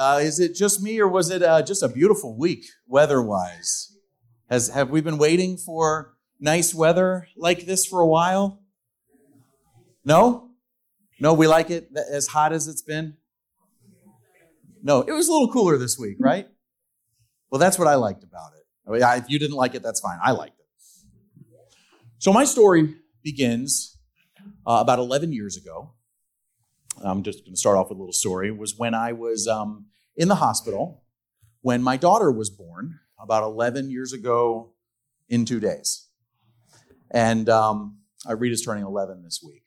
[0.00, 3.94] Uh, is it just me, or was it uh, just a beautiful week weather-wise?
[4.48, 8.62] Has have we been waiting for nice weather like this for a while?
[10.02, 10.52] No,
[11.20, 13.18] no, we like it as hot as it's been.
[14.82, 16.48] No, it was a little cooler this week, right?
[17.50, 18.64] Well, that's what I liked about it.
[18.88, 20.18] I mean, if you didn't like it, that's fine.
[20.24, 21.44] I liked it.
[22.16, 23.98] So my story begins
[24.66, 25.92] uh, about 11 years ago.
[27.02, 28.50] I'm just going to start off with a little story.
[28.50, 29.86] Was when I was um,
[30.16, 31.02] in the hospital
[31.62, 34.72] when my daughter was born about 11 years ago
[35.28, 36.08] in two days.
[37.10, 37.98] And um,
[38.28, 39.64] Reed is turning 11 this week.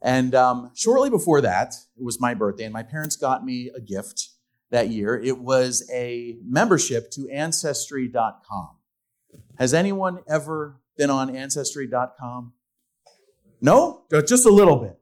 [0.00, 3.80] And um, shortly before that, it was my birthday, and my parents got me a
[3.80, 4.28] gift
[4.70, 5.16] that year.
[5.20, 8.68] It was a membership to Ancestry.com.
[9.58, 12.52] Has anyone ever been on Ancestry.com?
[13.60, 14.04] No?
[14.26, 14.96] Just a little bit.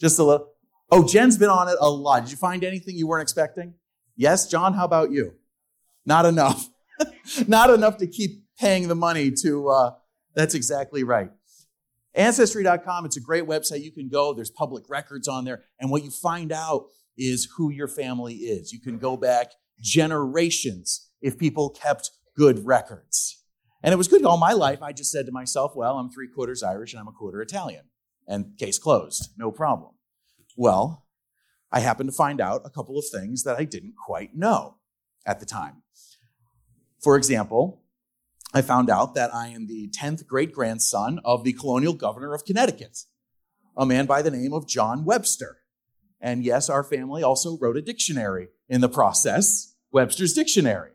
[0.00, 0.48] Just a little.
[0.90, 2.24] Oh, Jen's been on it a lot.
[2.24, 3.74] Did you find anything you weren't expecting?
[4.16, 5.34] Yes, John, how about you?
[6.06, 6.68] Not enough.
[7.46, 9.90] Not enough to keep paying the money to, uh,
[10.34, 11.30] that's exactly right.
[12.14, 13.82] Ancestry.com, it's a great website.
[13.82, 17.70] You can go, there's public records on there, and what you find out is who
[17.70, 18.72] your family is.
[18.72, 23.44] You can go back generations if people kept good records.
[23.82, 24.82] And it was good all my life.
[24.82, 27.84] I just said to myself, well, I'm three quarters Irish and I'm a quarter Italian.
[28.26, 29.92] And case closed, no problem.
[30.60, 31.06] Well,
[31.70, 34.78] I happened to find out a couple of things that I didn't quite know
[35.24, 35.84] at the time.
[37.00, 37.84] For example,
[38.52, 42.44] I found out that I am the 10th great grandson of the colonial governor of
[42.44, 43.04] Connecticut,
[43.76, 45.58] a man by the name of John Webster.
[46.20, 50.90] And yes, our family also wrote a dictionary in the process, Webster's Dictionary.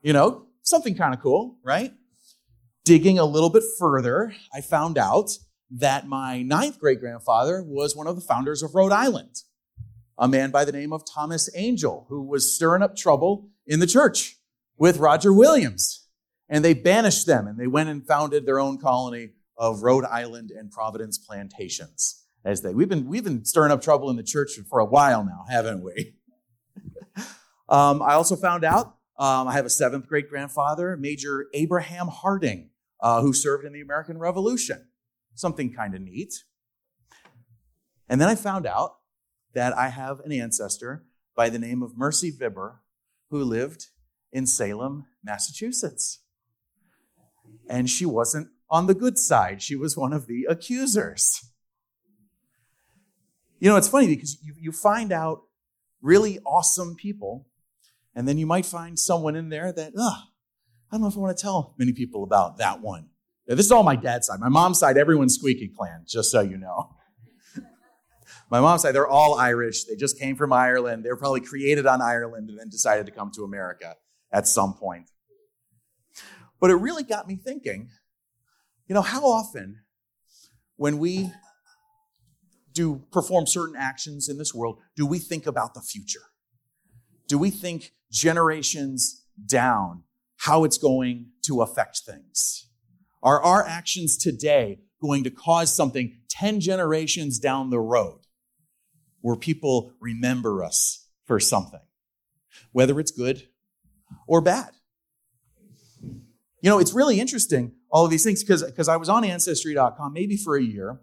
[0.00, 1.92] You know, something kind of cool, right?
[2.86, 5.36] Digging a little bit further, I found out
[5.70, 9.42] that my ninth great grandfather was one of the founders of Rhode Island,
[10.18, 13.86] a man by the name of Thomas Angell, who was stirring up trouble in the
[13.86, 14.36] church
[14.78, 16.06] with Roger Williams
[16.48, 20.50] and they banished them and they went and founded their own colony of Rhode Island
[20.50, 22.24] and Providence plantations.
[22.44, 25.24] As they, we've been, we've been stirring up trouble in the church for a while
[25.24, 26.14] now, haven't we?
[27.68, 28.86] um, I also found out
[29.18, 33.80] um, I have a seventh great grandfather, Major Abraham Harding, uh, who served in the
[33.80, 34.86] American Revolution.
[35.36, 36.42] Something kind of neat.
[38.08, 38.96] And then I found out
[39.54, 41.04] that I have an ancestor
[41.36, 42.78] by the name of Mercy Vibber
[43.30, 43.86] who lived
[44.32, 46.18] in Salem, Massachusetts
[47.68, 49.62] and she wasn't on the good side.
[49.62, 51.44] She was one of the accusers.
[53.58, 55.42] You know, it's funny because you, you find out
[56.02, 57.46] really awesome people,
[58.14, 60.22] and then you might find someone in there that, ugh,
[60.90, 63.08] I don't know if I want to tell many people about that one.
[63.46, 64.40] This is all my dad's side.
[64.40, 66.96] My mom's side, everyone's squeaky clan, just so you know.
[68.50, 69.84] my mom's side, they're all Irish.
[69.84, 71.04] They just came from Ireland.
[71.04, 73.96] They were probably created on Ireland and then decided to come to America
[74.32, 75.10] at some point.
[76.58, 77.90] But it really got me thinking
[78.88, 79.80] you know, how often
[80.76, 81.32] when we
[82.72, 86.20] do perform certain actions in this world, do we think about the future?
[87.26, 90.04] Do we think generations down
[90.38, 92.65] how it's going to affect things?
[93.26, 98.20] Are our actions today going to cause something 10 generations down the road
[99.20, 101.80] where people remember us for something,
[102.70, 103.48] whether it's good
[104.28, 104.70] or bad?
[106.60, 110.36] You know, it's really interesting, all of these things, because I was on Ancestry.com maybe
[110.36, 111.00] for a year.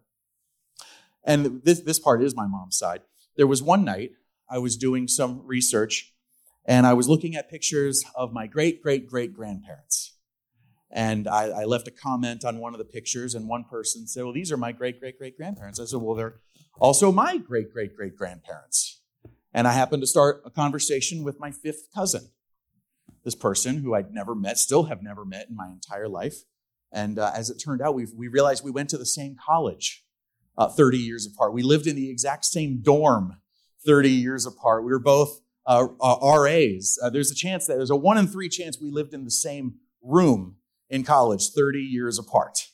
[1.26, 3.02] And this, this part is my mom's side.
[3.36, 4.12] There was one night
[4.50, 6.14] I was doing some research
[6.64, 10.13] and I was looking at pictures of my great great great grandparents.
[10.96, 14.24] And I, I, left a comment on one of the pictures, and one person said,
[14.24, 15.80] Well, these are my great great great grandparents.
[15.80, 16.40] I said, Well, they're
[16.80, 19.02] also my great great great grandparents.
[19.56, 22.30] And I happened to start a conversation with my fifth cousin
[23.24, 26.44] this person who I'd never met, still have never met in my entire life.
[26.92, 30.06] And uh, as it turned out, we we realized we went to the same college
[30.58, 31.54] uh, 30 years apart.
[31.54, 33.38] We lived in the exact same dorm
[33.86, 34.84] 30 years apart.
[34.84, 37.00] We were both uh, uh RAs.
[37.02, 39.32] Uh, there's a chance that there's a one in three chance we lived in the
[39.32, 40.58] same room
[40.90, 42.68] in college 30 years apart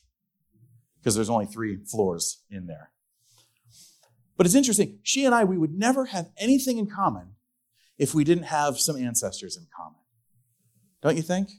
[0.98, 2.90] because there's only three floors in there.
[4.36, 4.98] But it's interesting.
[5.02, 7.34] She and I, we would never have anything in common
[7.98, 10.00] if we didn't have some ancestors in common
[11.02, 11.50] don't you think?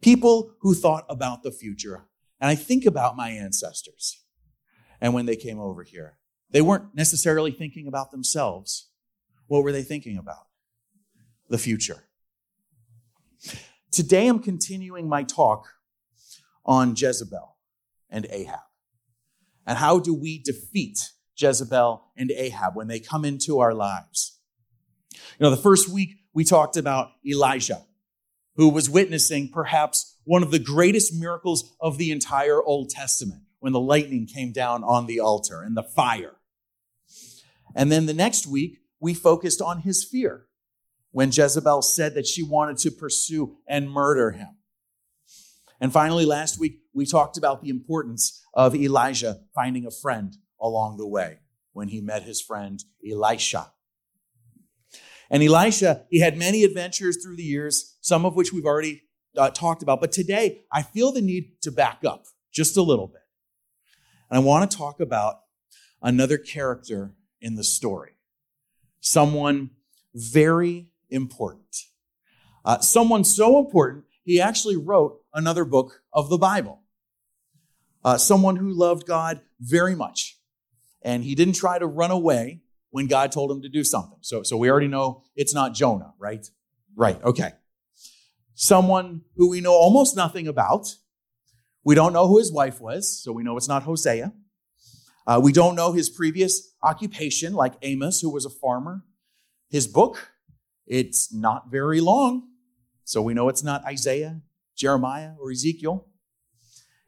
[0.00, 2.04] People who thought about the future.
[2.40, 4.22] And I think about my ancestors
[5.00, 6.18] and when they came over here.
[6.50, 8.90] They weren't necessarily thinking about themselves.
[9.46, 10.46] What were they thinking about?
[11.48, 12.04] The future.
[13.94, 15.68] Today I'm continuing my talk
[16.64, 17.54] on Jezebel
[18.10, 18.58] and Ahab.
[19.68, 24.40] And how do we defeat Jezebel and Ahab when they come into our lives?
[25.12, 27.82] You know, the first week we talked about Elijah,
[28.56, 33.72] who was witnessing perhaps one of the greatest miracles of the entire Old Testament when
[33.72, 36.34] the lightning came down on the altar and the fire.
[37.76, 40.48] And then the next week, we focused on his fear
[41.14, 44.48] when Jezebel said that she wanted to pursue and murder him.
[45.80, 50.96] And finally, last week, we talked about the importance of Elijah finding a friend along
[50.96, 51.38] the way
[51.72, 53.70] when he met his friend Elisha.
[55.30, 59.02] And Elisha, he had many adventures through the years, some of which we've already
[59.36, 60.00] uh, talked about.
[60.00, 63.22] But today, I feel the need to back up just a little bit.
[64.30, 65.36] And I want to talk about
[66.02, 68.16] another character in the story,
[68.98, 69.70] someone
[70.12, 71.76] very important.
[72.64, 76.82] Uh, someone so important, he actually wrote another book of the Bible.
[78.04, 80.38] Uh, someone who loved God very much.
[81.02, 84.18] And he didn't try to run away when God told him to do something.
[84.20, 86.46] So, so we already know it's not Jonah, right?
[86.96, 87.52] Right, okay.
[88.54, 90.96] Someone who we know almost nothing about.
[91.84, 94.32] We don't know who his wife was, so we know it's not Hosea.
[95.26, 99.02] Uh, we don't know his previous occupation, like Amos, who was a farmer.
[99.70, 100.33] His book,
[100.86, 102.48] it's not very long,
[103.04, 104.40] so we know it's not Isaiah,
[104.76, 106.08] Jeremiah, or Ezekiel.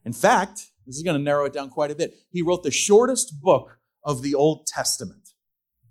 [0.04, 2.14] In fact, this is going to narrow it down quite a bit.
[2.30, 5.30] He wrote the shortest book of the Old Testament,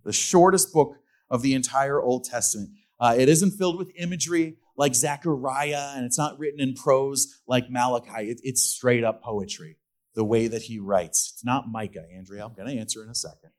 [0.03, 0.95] the shortest book
[1.29, 2.69] of the entire Old Testament.
[2.99, 7.69] Uh, it isn't filled with imagery like Zechariah, and it's not written in prose like
[7.69, 8.29] Malachi.
[8.29, 9.77] It, it's straight up poetry,
[10.13, 11.33] the way that he writes.
[11.33, 12.45] It's not Micah, Andrea.
[12.45, 13.51] I'm going to answer in a second.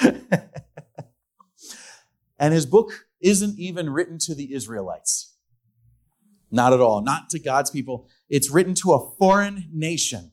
[2.38, 5.36] And his book isn't even written to the Israelites.
[6.50, 7.02] Not at all.
[7.02, 8.08] Not to God's people.
[8.28, 10.32] It's written to a foreign nation.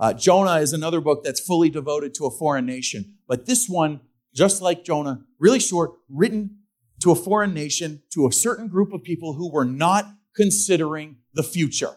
[0.00, 3.14] Uh, Jonah is another book that's fully devoted to a foreign nation.
[3.26, 4.00] But this one,
[4.34, 6.58] just like Jonah, really short, written
[7.00, 11.42] to a foreign nation, to a certain group of people who were not considering the
[11.42, 11.96] future.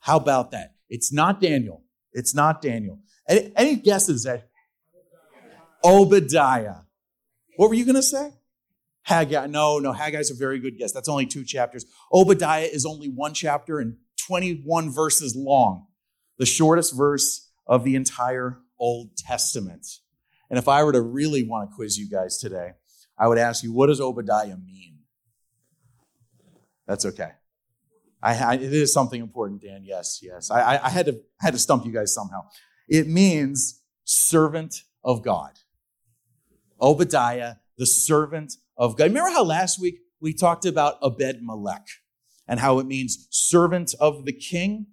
[0.00, 0.74] How about that?
[0.88, 1.84] It's not Daniel.
[2.12, 3.00] It's not Daniel.
[3.28, 4.48] Any, any guesses at
[5.84, 6.76] Obadiah?
[7.60, 8.32] What were you going to say?
[9.02, 9.46] Haggai.
[9.48, 10.92] No, no, Haggai's a very good guess.
[10.92, 11.84] That's only two chapters.
[12.10, 15.86] Obadiah is only one chapter and 21 verses long,
[16.38, 19.86] the shortest verse of the entire Old Testament.
[20.48, 22.70] And if I were to really want to quiz you guys today,
[23.18, 25.00] I would ask you, what does Obadiah mean?
[26.86, 27.32] That's okay.
[28.22, 29.82] I, I, it is something important, Dan.
[29.84, 30.50] Yes, yes.
[30.50, 32.40] I, I, had to I had to stump you guys somehow.
[32.88, 35.58] It means servant of God.
[36.80, 39.04] Obadiah, the servant of God.
[39.04, 41.86] Remember how last week we talked about Abed Melech
[42.46, 44.86] and how it means servant of the king?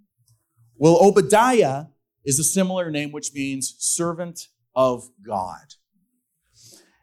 [0.75, 1.85] Well, Obadiah
[2.25, 5.75] is a similar name which means servant of God.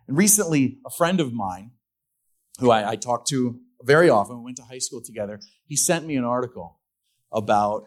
[0.06, 1.72] And recently, a friend of mine,
[2.60, 6.06] who I, I talked to very often, we went to high school together, he sent
[6.06, 6.80] me an article
[7.32, 7.84] about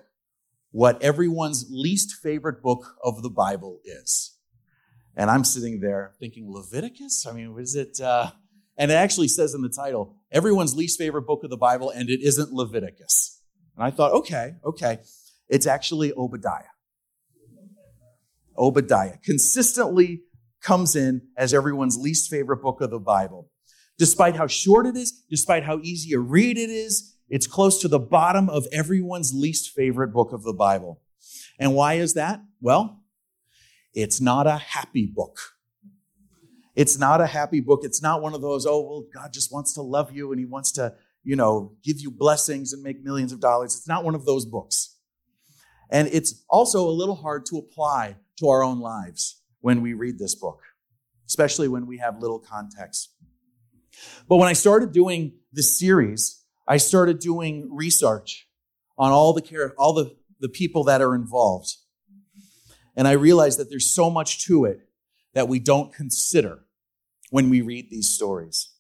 [0.72, 4.37] what everyone's least favorite book of the Bible is.
[5.18, 7.26] And I'm sitting there thinking, Leviticus?
[7.28, 8.00] I mean, is it?
[8.00, 8.32] Uh...
[8.78, 12.10] and it actually says in the title, everyone's least favorite book of the Bible, and
[12.10, 13.42] it isn't Leviticus.
[13.76, 15.00] And I thought, okay, okay.
[15.50, 16.74] It's actually Obadiah.
[18.58, 20.22] Obadiah consistently
[20.62, 23.50] comes in as everyone's least favorite book of the Bible.
[23.98, 27.88] Despite how short it is, despite how easy a read it is, it's close to
[27.88, 31.02] the bottom of everyone's least favorite book of the Bible.
[31.60, 32.42] And why is that?
[32.62, 33.02] Well,
[33.98, 35.40] it's not a happy book.
[36.76, 37.80] It's not a happy book.
[37.84, 40.46] It's not one of those, oh, well, God just wants to love you and he
[40.46, 43.76] wants to, you know, give you blessings and make millions of dollars.
[43.76, 44.98] It's not one of those books.
[45.90, 50.20] And it's also a little hard to apply to our own lives when we read
[50.20, 50.60] this book,
[51.26, 53.10] especially when we have little context.
[54.30, 58.48] But when I started doing this series, I started doing research
[58.96, 61.74] on all the care, all the, the people that are involved.
[62.98, 64.82] And I realize that there's so much to it
[65.34, 66.66] that we don't consider
[67.30, 68.74] when we read these stories.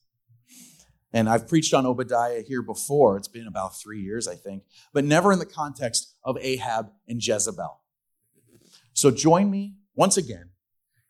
[1.14, 3.16] And I've preached on Obadiah here before.
[3.16, 7.26] It's been about three years, I think, but never in the context of Ahab and
[7.26, 7.80] Jezebel.
[8.94, 10.50] So join me once again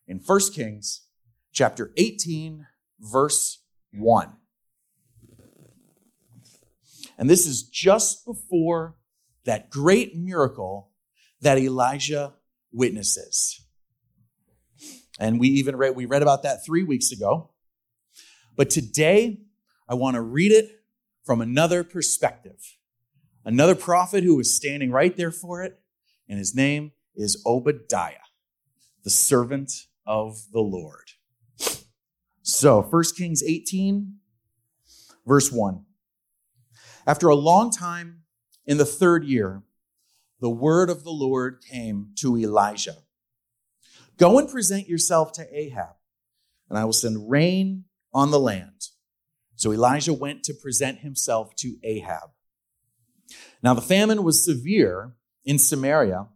[0.06, 1.08] in 1 Kings
[1.54, 2.68] chapter 18,
[3.00, 4.34] verse 1.
[7.18, 8.98] And this is just before
[9.46, 10.92] that great miracle
[11.42, 12.34] that Elijah
[12.78, 13.66] witnesses.
[15.20, 17.50] And we even read, we read about that three weeks ago.
[18.56, 19.40] But today,
[19.90, 20.82] I want to read it
[21.24, 22.78] from another perspective.
[23.44, 25.80] Another prophet who was standing right there for it,
[26.30, 28.28] and his name is Obadiah,
[29.04, 29.72] the servant
[30.06, 31.12] of the Lord.
[32.42, 34.16] So, 1 Kings 18,
[35.26, 35.84] verse 1.
[37.06, 38.24] After a long time,
[38.66, 39.64] in the third year,
[40.40, 42.98] the word of the Lord came to Elijah
[44.18, 45.96] Go and present yourself to Ahab,
[46.70, 48.88] and I will send rain on the land.
[49.56, 52.32] So Elijah went to present himself to Ahab.
[53.62, 55.14] Now the famine was severe
[55.46, 56.28] in Samaria,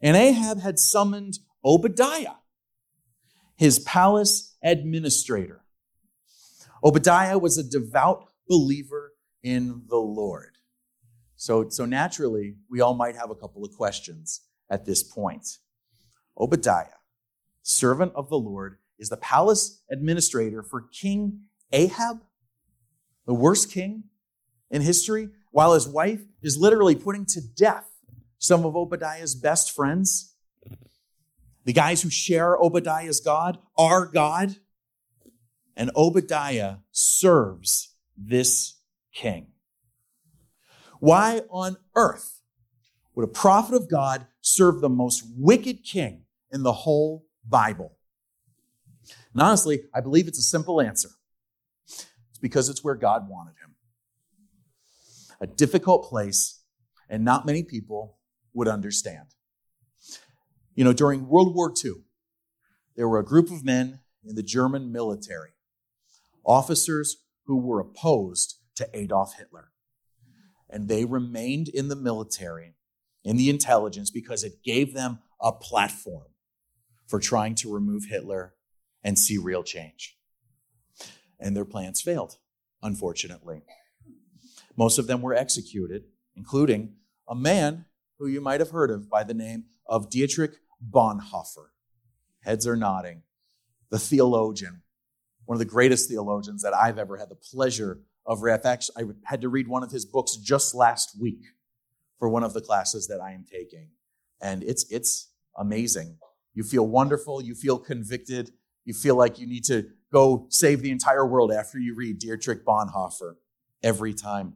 [0.00, 2.36] and Ahab had summoned Obadiah,
[3.56, 5.62] his palace administrator.
[6.84, 10.51] Obadiah was a devout believer in the Lord.
[11.42, 15.58] So, so naturally, we all might have a couple of questions at this point.
[16.38, 17.00] Obadiah,
[17.62, 21.40] servant of the Lord, is the palace administrator for King
[21.72, 22.20] Ahab,
[23.26, 24.04] the worst king
[24.70, 27.90] in history, while his wife is literally putting to death
[28.38, 30.36] some of Obadiah's best friends.
[31.64, 34.58] The guys who share Obadiah's God are God.
[35.76, 38.76] And Obadiah serves this
[39.12, 39.51] king.
[41.02, 42.42] Why on earth
[43.16, 47.96] would a prophet of God serve the most wicked king in the whole Bible?
[49.32, 51.08] And honestly, I believe it's a simple answer.
[51.88, 53.74] It's because it's where God wanted him.
[55.40, 56.60] A difficult place,
[57.08, 58.18] and not many people
[58.54, 59.26] would understand.
[60.76, 61.94] You know, during World War II,
[62.94, 65.54] there were a group of men in the German military,
[66.46, 69.71] officers who were opposed to Adolf Hitler.
[70.72, 72.74] And they remained in the military,
[73.22, 76.28] in the intelligence, because it gave them a platform
[77.06, 78.54] for trying to remove Hitler
[79.04, 80.16] and see real change.
[81.38, 82.38] And their plans failed,
[82.82, 83.62] unfortunately.
[84.76, 86.94] Most of them were executed, including
[87.28, 87.84] a man
[88.18, 90.54] who you might have heard of by the name of Dietrich
[90.90, 91.68] Bonhoeffer.
[92.40, 93.22] Heads are nodding.
[93.90, 94.82] The theologian,
[95.44, 98.60] one of the greatest theologians that I've ever had the pleasure of reading.
[98.96, 101.42] I had to read one of his books just last week
[102.18, 103.88] for one of the classes that I am taking.
[104.40, 106.18] And it's, it's amazing.
[106.54, 107.42] You feel wonderful.
[107.42, 108.50] You feel convicted.
[108.84, 112.64] You feel like you need to go save the entire world after you read Dietrich
[112.64, 113.34] Bonhoeffer
[113.82, 114.54] every time.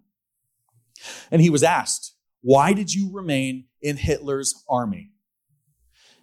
[1.30, 5.12] And he was asked, Why did you remain in Hitler's army?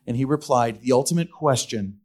[0.05, 2.00] And he replied, The ultimate question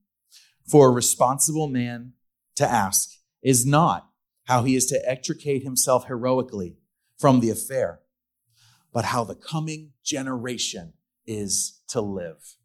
[0.67, 2.13] for a responsible man
[2.57, 3.11] to ask
[3.43, 4.08] is not
[4.49, 6.75] how he is to extricate himself heroically
[7.19, 8.01] from the affair,
[8.95, 10.95] but how the coming generation
[11.27, 12.57] is to live.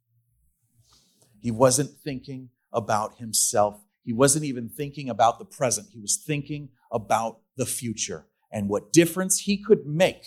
[1.41, 3.81] He wasn't thinking about himself.
[4.05, 5.89] He wasn't even thinking about the present.
[5.91, 10.23] He was thinking about the future and what difference he could make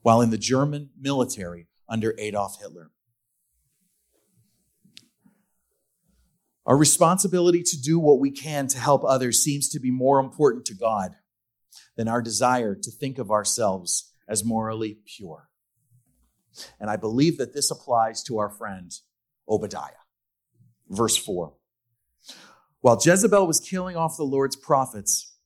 [0.00, 2.90] while in the German military under Adolf Hitler.
[6.64, 10.64] Our responsibility to do what we can to help others seems to be more important
[10.66, 11.16] to God
[11.96, 15.48] than our desire to think of ourselves as morally pure.
[16.78, 18.92] And I believe that this applies to our friend
[19.48, 20.02] Obadiah.
[20.88, 21.54] Verse 4.
[22.80, 25.36] While Jezebel was killing off the Lord's prophets,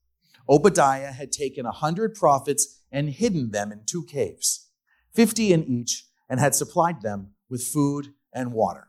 [0.49, 4.69] Obadiah had taken a hundred prophets and hidden them in two caves,
[5.13, 8.89] fifty in each, and had supplied them with food and water.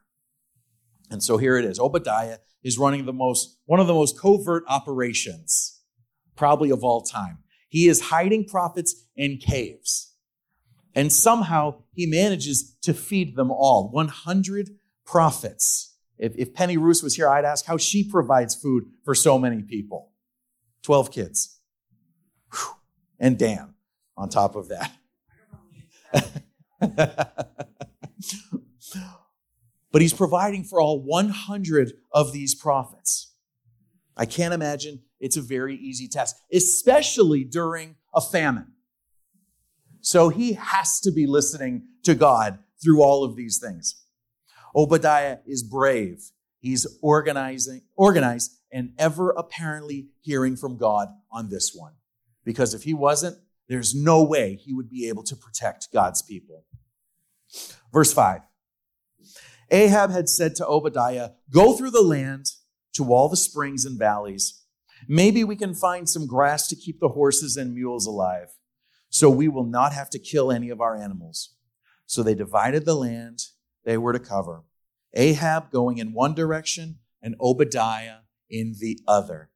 [1.10, 1.80] And so here it is.
[1.80, 5.82] Obadiah is running the most, one of the most covert operations,
[6.36, 7.40] probably of all time.
[7.70, 10.14] He is hiding prophets in caves.
[10.96, 14.70] And somehow he manages to feed them all 100
[15.06, 15.96] prophets.
[16.18, 19.62] If, if Penny Roos was here, I'd ask how she provides food for so many
[19.62, 20.12] people
[20.84, 21.60] 12 kids.
[22.52, 22.76] Whew.
[23.20, 23.76] And Dan
[24.16, 24.92] on top of that.
[29.98, 33.34] but he's providing for all 100 of these prophets.
[34.16, 38.74] I can't imagine it's a very easy task, especially during a famine.
[40.02, 44.04] So he has to be listening to God through all of these things.
[44.76, 46.30] Obadiah is brave.
[46.60, 51.94] He's organizing, organized, and ever apparently hearing from God on this one.
[52.46, 56.66] Because if he wasn't, there's no way he would be able to protect God's people.
[57.92, 58.42] Verse 5
[59.70, 62.52] Ahab had said to Obadiah, Go through the land
[62.94, 64.64] to all the springs and valleys.
[65.08, 68.48] Maybe we can find some grass to keep the horses and mules alive,
[69.10, 71.56] so we will not have to kill any of our animals.
[72.06, 73.40] So they divided the land
[73.84, 74.64] they were to cover.
[75.14, 78.20] Ahab going in one direction and Obadiah
[78.50, 79.50] in the other.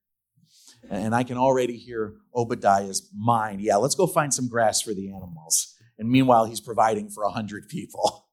[0.89, 3.61] And I can already hear Obadiah's mind.
[3.61, 5.75] Yeah, let's go find some grass for the animals.
[5.97, 8.27] And meanwhile, he's providing for a hundred people.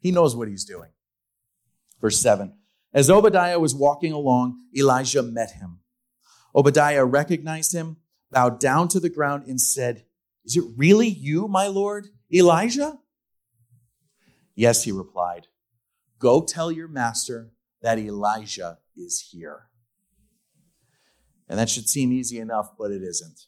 [0.00, 0.90] He knows what he's doing.
[2.04, 2.52] Verse 7
[2.92, 5.78] As Obadiah was walking along, Elijah met him.
[6.54, 7.96] Obadiah recognized him,
[8.30, 10.04] bowed down to the ground, and said,
[10.44, 12.98] Is it really you, my lord, Elijah?
[14.54, 15.46] Yes, he replied.
[16.18, 19.68] Go tell your master that Elijah is here.
[21.48, 23.46] And that should seem easy enough, but it isn't.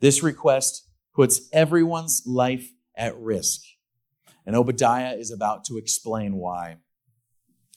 [0.00, 3.62] This request puts everyone's life at risk.
[4.44, 6.80] And Obadiah is about to explain why.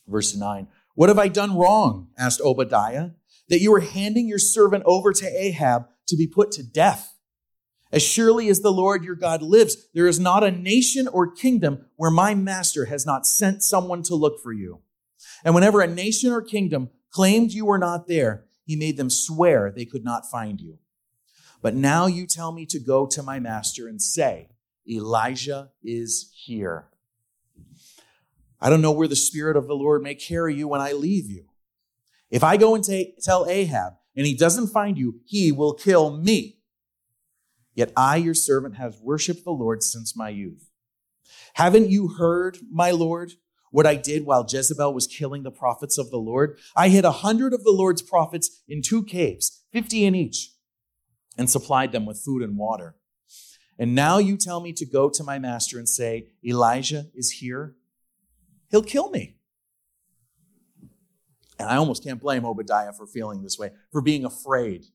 [0.10, 2.10] Verse 9 What have I done wrong?
[2.18, 3.12] asked Obadiah,
[3.50, 7.16] that you are handing your servant over to Ahab to be put to death.
[7.92, 11.86] As surely as the Lord your God lives, there is not a nation or kingdom
[11.96, 14.82] where my master has not sent someone to look for you.
[15.44, 19.72] And whenever a nation or kingdom claimed you were not there, he made them swear
[19.72, 20.78] they could not find you.
[21.62, 24.50] But now you tell me to go to my master and say,
[24.88, 26.89] Elijah is here.
[28.62, 31.30] I don't know where the Spirit of the Lord may carry you when I leave
[31.30, 31.46] you.
[32.30, 32.84] If I go and
[33.24, 36.60] tell Ahab and he doesn't find you, he will kill me.
[37.74, 40.70] Yet I, your servant, have worshiped the Lord since my youth.
[41.54, 43.34] Haven't you heard, my Lord,
[43.72, 46.58] what I did while Jezebel was killing the prophets of the Lord?
[46.75, 50.51] I hid a hundred of the Lord's prophets in two caves, fifty in each,
[51.38, 52.96] and supplied them with food and water.
[53.78, 57.75] And now you tell me to go to my master and say, Elijah is here.
[58.70, 59.36] He'll kill me.
[61.58, 64.86] And I almost can't blame Obadiah for feeling this way, for being afraid.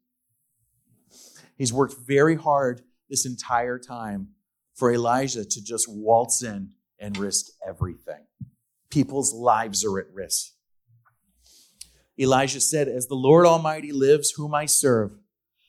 [1.57, 4.29] He's worked very hard this entire time
[4.75, 8.25] for Elijah to just waltz in and risk everything.
[8.91, 10.53] People's lives are at risk.
[12.19, 15.13] Elijah said, As the Lord Almighty lives, whom I serve,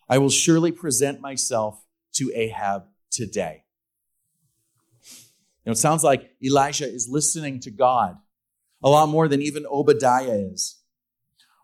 [0.08, 1.84] I will surely present myself
[2.14, 3.65] to Ahab today.
[5.66, 8.18] You know, it sounds like Elijah is listening to God
[8.84, 10.80] a lot more than even Obadiah is.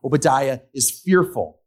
[0.04, 1.60] Obadiah is fearful,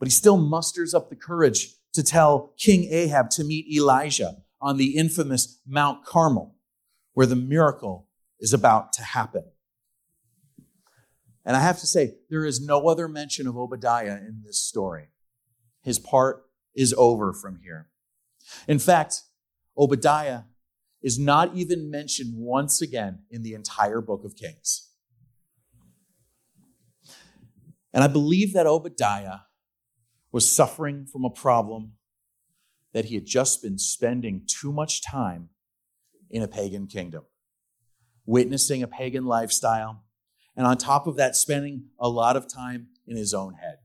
[0.00, 4.78] but he still musters up the courage to tell King Ahab to meet Elijah on
[4.78, 6.56] the infamous Mount Carmel,
[7.12, 8.08] where the miracle
[8.40, 9.44] is about to happen.
[11.44, 15.10] And I have to say, there is no other mention of Obadiah in this story.
[15.82, 17.88] His part is over from here.
[18.66, 19.22] In fact,
[19.76, 20.42] Obadiah
[21.02, 24.90] is not even mentioned once again in the entire book of Kings.
[27.92, 29.40] And I believe that Obadiah
[30.30, 31.92] was suffering from a problem
[32.92, 35.50] that he had just been spending too much time
[36.30, 37.24] in a pagan kingdom,
[38.26, 40.04] witnessing a pagan lifestyle,
[40.56, 43.78] and on top of that, spending a lot of time in his own head.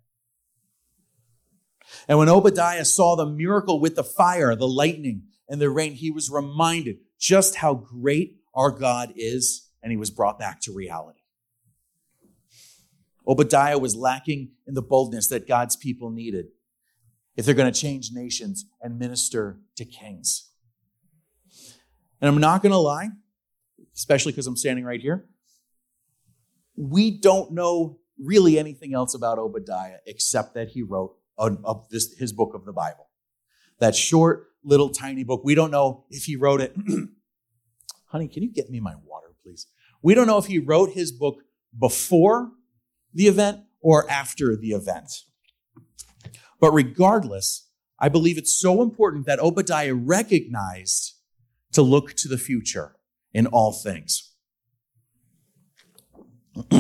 [2.08, 6.12] And when Obadiah saw the miracle with the fire, the lightning, and the rain, he
[6.12, 11.20] was reminded just how great our God is, and he was brought back to reality.
[13.28, 16.48] Obadiah was lacking in the boldness that God's people needed
[17.36, 20.50] if they're going to change nations and minister to kings.
[22.22, 23.10] And I'm not going to lie,
[23.96, 25.26] especially because I'm standing right here.
[26.76, 32.32] We don't know really anything else about Obadiah except that he wrote of this, his
[32.32, 33.10] book of the Bible.
[33.80, 35.42] That short, little, tiny book.
[35.44, 36.76] We don't know if he wrote it.
[38.08, 39.68] Honey, can you get me my water, please?
[40.02, 41.42] We don't know if he wrote his book
[41.78, 42.52] before
[43.14, 45.12] the event or after the event.
[46.60, 51.14] But regardless, I believe it's so important that Obadiah recognized
[51.74, 52.96] to look to the future
[53.34, 54.34] in all things.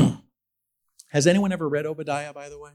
[1.09, 2.71] Has anyone ever read Obadiah, by the way?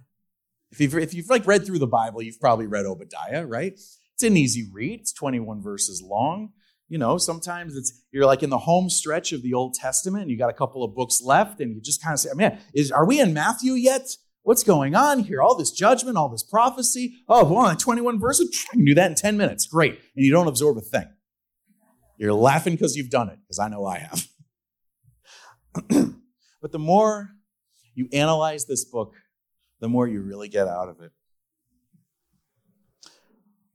[0.70, 3.78] If you've, if you've like read through the Bible, you've probably read Obadiah, right?
[4.18, 4.98] It's an easy read.
[4.98, 6.50] It's 21 verses long.
[6.88, 10.30] You know, sometimes it's you're like in the home stretch of the Old Testament, and
[10.30, 12.90] you got a couple of books left, and you just kind of say, man, is
[12.90, 14.08] are we in Matthew yet?
[14.42, 15.40] What's going on here?
[15.40, 17.14] All this judgment, all this prophecy.
[17.28, 19.68] Oh, well, 21 verses, I can do that in 10 minutes.
[19.68, 19.92] Great.
[19.92, 21.08] And you don't absorb a thing.
[22.18, 24.26] You're laughing because you've done it, because I know I have.
[26.60, 27.28] but the more
[27.94, 29.14] you analyze this book,
[29.78, 31.12] the more you really get out of it.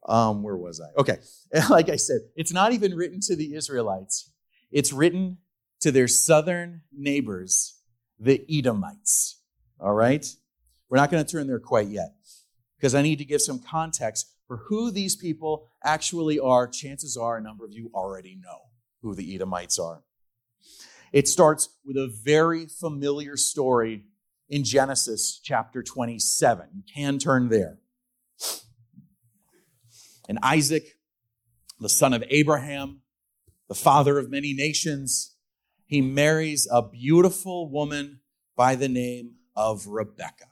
[0.08, 1.00] Um, where was I?
[1.00, 1.18] Okay.
[1.70, 4.32] Like I said, it's not even written to the Israelites,
[4.72, 5.38] it's written
[5.82, 7.80] to their southern neighbors,
[8.20, 9.42] the Edomites.
[9.80, 10.26] All right?
[10.90, 12.14] We're not going to turn there quite yet
[12.78, 16.68] because I need to give some context for who these people actually are.
[16.68, 18.70] Chances are a number of you already know
[19.02, 20.04] who the Edomites are.
[21.12, 24.06] It starts with a very familiar story
[24.50, 26.68] in Genesis chapter 27.
[26.74, 27.80] You can turn there.
[30.28, 30.98] And Isaac,
[31.80, 33.02] the son of Abraham,
[33.68, 35.36] the father of many nations,
[35.86, 38.22] he marries a beautiful woman
[38.56, 40.46] by the name of Rebecca.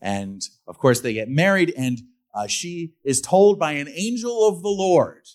[0.00, 2.02] And of course, they get married, and
[2.34, 5.26] uh, she is told by an angel of the Lord,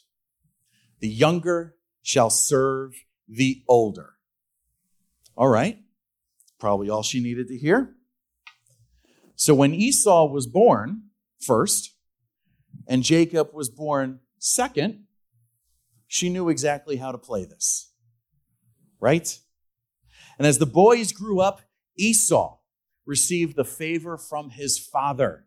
[1.00, 2.94] the younger shall serve
[3.28, 4.14] the older.
[5.36, 5.80] All right,
[6.60, 7.96] probably all she needed to hear.
[9.36, 11.04] So when Esau was born
[11.40, 11.96] first,
[12.90, 15.06] and Jacob was born second,
[16.08, 17.94] she knew exactly how to play this.
[19.00, 19.40] Right?
[20.38, 21.62] And as the boys grew up,
[21.96, 22.58] Esau
[23.06, 25.46] received the favor from his father.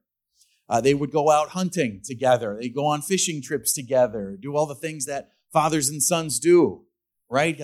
[0.69, 4.67] Uh, they would go out hunting together, they'd go on fishing trips together, do all
[4.67, 6.83] the things that fathers and sons do,
[7.29, 7.59] right?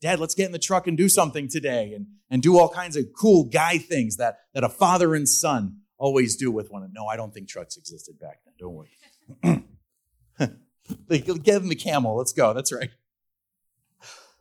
[0.00, 2.96] Dad, let's get in the truck and do something today, and, and do all kinds
[2.96, 6.94] of cool guy things that, that a father and son always do with one another.
[6.94, 8.54] No, I don't think trucks existed back then.
[8.58, 8.90] Don't worry.
[11.08, 12.16] They give him the camel.
[12.16, 12.52] Let's go.
[12.52, 12.90] That's right.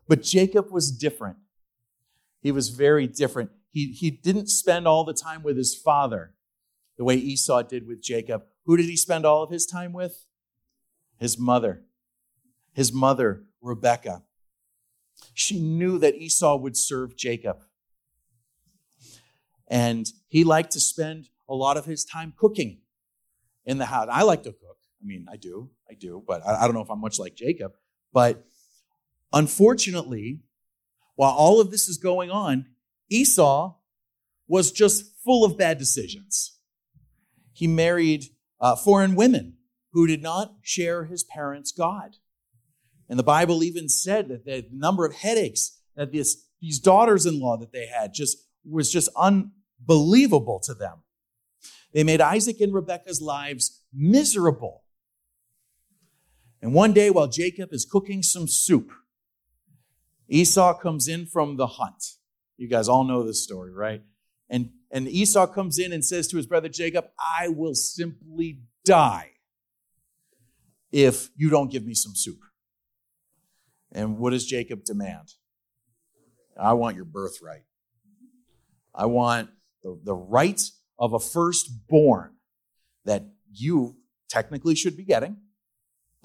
[0.07, 1.37] But Jacob was different.
[2.41, 3.51] He was very different.
[3.71, 6.33] He, he didn't spend all the time with his father
[6.97, 8.43] the way Esau did with Jacob.
[8.65, 10.25] Who did he spend all of his time with?
[11.19, 11.83] His mother.
[12.73, 14.23] His mother, Rebecca.
[15.33, 17.63] She knew that Esau would serve Jacob.
[19.67, 22.79] And he liked to spend a lot of his time cooking
[23.65, 24.07] in the house.
[24.11, 24.66] I like to cook.
[25.01, 25.69] I mean, I do.
[25.89, 26.23] I do.
[26.27, 27.73] But I, I don't know if I'm much like Jacob.
[28.13, 28.45] But
[29.33, 30.41] unfortunately,
[31.15, 32.65] while all of this is going on,
[33.09, 33.75] Esau
[34.47, 36.57] was just full of bad decisions.
[37.53, 38.25] He married
[38.61, 39.57] uh, foreign women
[39.91, 42.17] who did not share his parents' God.
[43.09, 47.39] And the Bible even said that the number of headaches that this, these daughters in
[47.39, 51.03] law that they had just was just unbelievable to them.
[51.93, 54.83] They made Isaac and Rebekah's lives miserable.
[56.61, 58.91] And one day, while Jacob is cooking some soup,
[60.27, 62.15] Esau comes in from the hunt.
[62.57, 64.01] You guys all know this story, right?
[64.49, 69.31] And, and Esau comes in and says to his brother Jacob, I will simply die
[70.91, 72.39] if you don't give me some soup.
[73.91, 75.33] And what does Jacob demand?
[76.59, 77.63] I want your birthright.
[78.93, 79.49] I want
[79.83, 80.61] the, the right
[80.97, 82.33] of a firstborn
[83.05, 85.37] that you technically should be getting,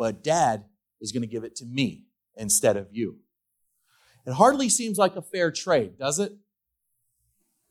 [0.02, 0.64] but dad
[1.00, 3.18] is going to give it to me instead of you.
[4.26, 6.32] It hardly seems like a fair trade, does it?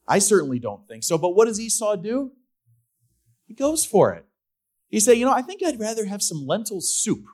[0.08, 1.18] I certainly don't think so.
[1.18, 2.32] But what does Esau do?
[3.48, 4.26] He goes for it.
[4.88, 7.26] He say, you know, I think I'd rather have some lentil soup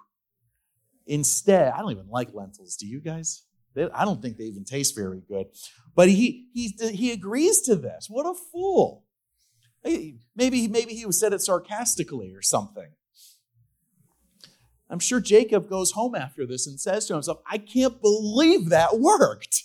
[1.06, 1.74] instead.
[1.74, 2.76] I don't even like lentils.
[2.76, 3.44] Do you guys?
[3.94, 5.46] I don't think they even taste very good.
[5.94, 8.08] But he he he agrees to this.
[8.10, 9.06] What a fool!
[9.84, 12.90] Maybe maybe he said it sarcastically or something.
[14.90, 19.00] I'm sure Jacob goes home after this and says to himself, I can't believe that
[19.00, 19.64] worked.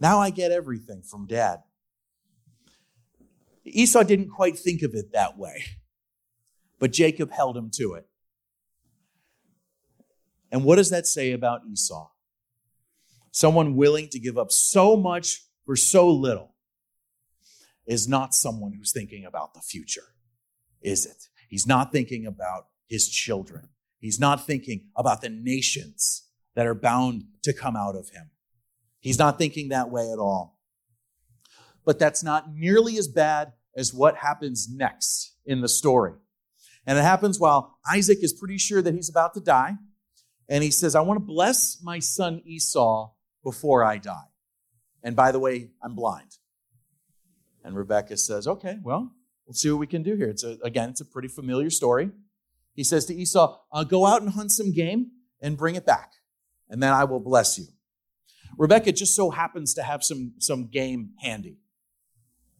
[0.00, 1.62] Now I get everything from dad.
[3.64, 5.64] Esau didn't quite think of it that way,
[6.78, 8.06] but Jacob held him to it.
[10.50, 12.10] And what does that say about Esau?
[13.30, 16.54] Someone willing to give up so much for so little
[17.86, 20.14] is not someone who's thinking about the future,
[20.82, 21.28] is it?
[21.48, 23.68] He's not thinking about his children.
[23.98, 28.30] He's not thinking about the nations that are bound to come out of him.
[29.00, 30.58] He's not thinking that way at all.
[31.84, 36.14] But that's not nearly as bad as what happens next in the story.
[36.86, 39.76] And it happens while Isaac is pretty sure that he's about to die.
[40.48, 43.10] And he says, I want to bless my son Esau
[43.42, 44.28] before I die.
[45.02, 46.38] And by the way, I'm blind.
[47.62, 49.12] And Rebecca says, Okay, well,
[49.46, 50.28] we'll see what we can do here.
[50.28, 52.10] It's a, again, it's a pretty familiar story.
[52.74, 56.12] He says to Esau, uh, Go out and hunt some game and bring it back,
[56.68, 57.66] and then I will bless you.
[58.56, 61.58] Rebecca just so happens to have some, some game handy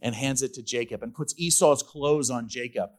[0.00, 2.90] and hands it to Jacob and puts Esau's clothes on Jacob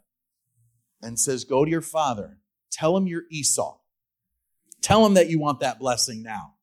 [1.02, 2.40] and says, Go to your father,
[2.72, 3.78] tell him you're Esau.
[4.82, 6.56] Tell him that you want that blessing now.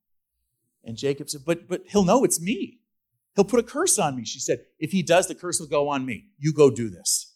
[0.84, 2.80] And Jacob said, But but he'll know it's me.
[3.34, 4.24] He'll put a curse on me.
[4.24, 6.28] She said, If he does, the curse will go on me.
[6.38, 7.34] You go do this.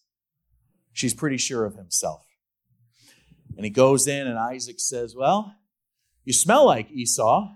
[0.92, 2.24] She's pretty sure of himself.
[3.56, 5.54] And he goes in, and Isaac says, Well,
[6.24, 7.54] you smell like Esau,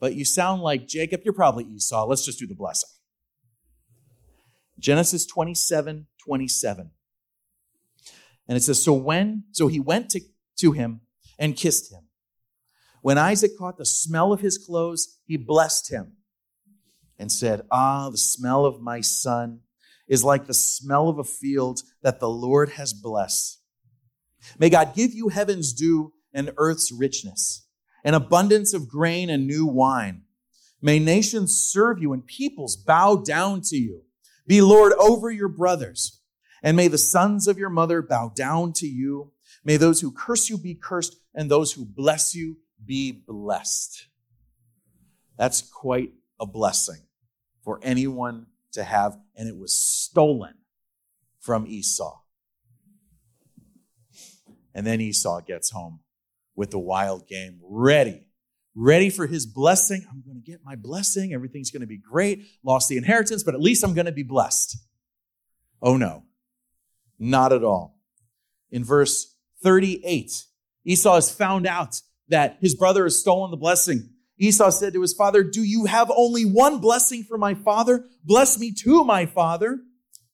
[0.00, 1.20] but you sound like Jacob.
[1.24, 2.06] You're probably Esau.
[2.06, 2.90] Let's just do the blessing.
[4.78, 6.90] Genesis 27 27.
[8.48, 10.20] And it says, So when, so he went to,
[10.58, 11.02] to him
[11.38, 12.08] and kissed him.
[13.02, 16.16] When Isaac caught the smell of his clothes, he blessed him
[17.18, 19.60] and said, Ah, the smell of my son
[20.08, 23.59] is like the smell of a field that the Lord has blessed.
[24.58, 27.66] May God give you heaven's dew and earth's richness,
[28.04, 30.22] an abundance of grain and new wine.
[30.82, 34.02] May nations serve you and peoples bow down to you.
[34.46, 36.20] Be Lord over your brothers.
[36.62, 39.32] And may the sons of your mother bow down to you.
[39.64, 44.06] May those who curse you be cursed, and those who bless you be blessed.
[45.36, 47.02] That's quite a blessing
[47.62, 50.54] for anyone to have, and it was stolen
[51.40, 52.19] from Esau.
[54.74, 56.00] And then Esau gets home
[56.54, 58.26] with the wild game ready,
[58.74, 60.06] ready for his blessing.
[60.10, 61.32] I'm going to get my blessing.
[61.32, 62.44] Everything's going to be great.
[62.62, 64.76] Lost the inheritance, but at least I'm going to be blessed.
[65.82, 66.24] Oh no,
[67.18, 67.98] not at all.
[68.70, 70.44] In verse 38,
[70.84, 74.10] Esau has found out that his brother has stolen the blessing.
[74.38, 78.06] Esau said to his father, Do you have only one blessing for my father?
[78.24, 79.80] Bless me too, my father.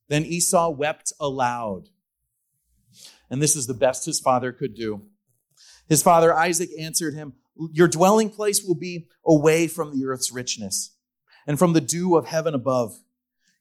[0.09, 1.88] Then Esau wept aloud.
[3.31, 5.03] And this is the best his father could do.
[5.89, 7.35] His father Isaac answered him,
[7.73, 10.95] Your dwelling place will be away from the earth's richness
[11.47, 12.97] and from the dew of heaven above.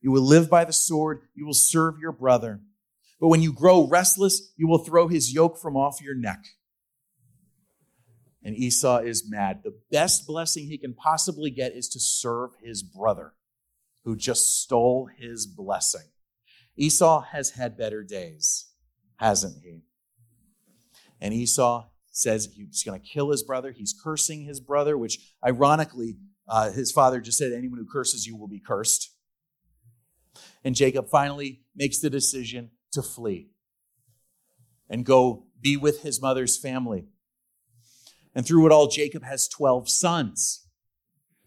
[0.02, 2.62] You will live by the sword, you will serve your brother.
[3.20, 6.44] But when you grow restless, you will throw his yoke from off your neck.
[8.44, 9.62] And Esau is mad.
[9.64, 13.34] The best blessing he can possibly get is to serve his brother
[14.04, 16.08] who just stole his blessing.
[16.78, 18.68] Esau has had better days,
[19.18, 19.82] hasn't he?
[21.22, 23.72] And Esau says he's going to kill his brother.
[23.72, 28.36] He's cursing his brother, which ironically, uh, his father just said, Anyone who curses you
[28.36, 29.12] will be cursed.
[30.64, 33.50] And Jacob finally makes the decision to flee
[34.90, 37.06] and go be with his mother's family.
[38.34, 40.68] And through it all, Jacob has 12 sons,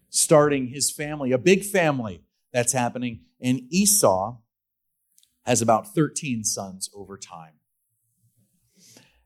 [0.09, 3.21] starting his family, a big family that's happening.
[3.39, 4.37] And Esau
[5.49, 7.53] has about 13 sons over time.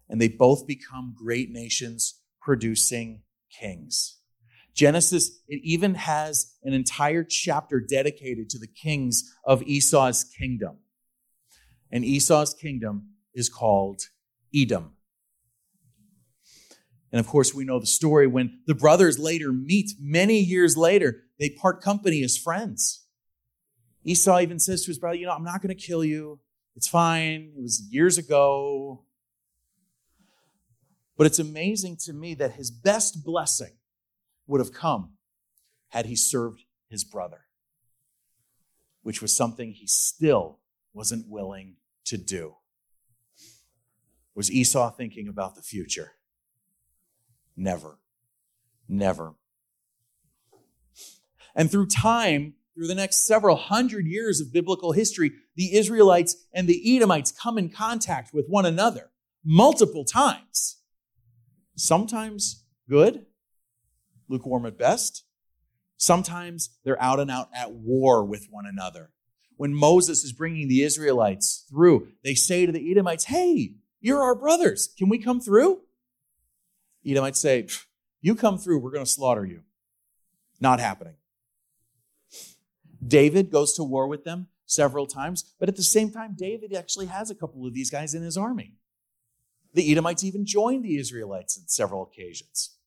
[0.07, 4.19] And they both become great nations producing kings.
[4.73, 10.77] Genesis, it even has an entire chapter dedicated to the kings of Esau's kingdom.
[11.91, 14.03] And Esau's kingdom is called
[14.55, 14.93] Edom.
[17.11, 21.23] And of course, we know the story when the brothers later meet many years later,
[21.37, 23.02] they part company as friends.
[24.03, 26.39] Esau even says to his brother, You know, I'm not going to kill you.
[26.75, 27.53] It's fine.
[27.57, 29.05] It was years ago.
[31.17, 33.77] But it's amazing to me that his best blessing
[34.47, 35.13] would have come
[35.89, 37.45] had he served his brother,
[39.03, 40.59] which was something he still
[40.91, 42.55] wasn't willing to do.
[44.35, 46.13] Was Esau thinking about the future?
[47.55, 47.99] Never.
[48.89, 49.35] Never.
[51.55, 56.67] And through time, through the next several hundred years of biblical history, the Israelites and
[56.67, 59.11] the Edomites come in contact with one another
[59.43, 60.77] multiple times.
[61.75, 63.25] Sometimes good,
[64.27, 65.23] lukewarm at best.
[65.97, 69.11] Sometimes they're out and out at war with one another.
[69.55, 74.35] When Moses is bringing the Israelites through, they say to the Edomites, Hey, you're our
[74.35, 74.89] brothers.
[74.97, 75.81] Can we come through?
[77.05, 77.67] Edomites say,
[78.21, 79.61] You come through, we're going to slaughter you.
[80.59, 81.15] Not happening.
[83.07, 87.07] David goes to war with them several times, but at the same time, David actually
[87.07, 88.75] has a couple of these guys in his army.
[89.73, 92.77] The Edomites even joined the Israelites on several occasions.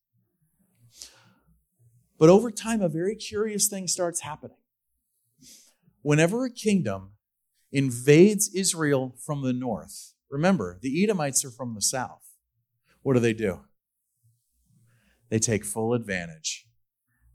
[2.19, 4.57] But over time, a very curious thing starts happening.
[6.03, 7.13] Whenever a kingdom
[7.73, 12.23] invades Israel from the north, remember, the Edomites are from the south.
[13.03, 13.61] What do they do?
[15.29, 16.67] They take full advantage.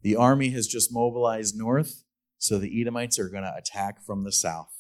[0.02, 2.01] The army has just mobilized north.
[2.42, 4.74] So the Edomites are going to attack from the south,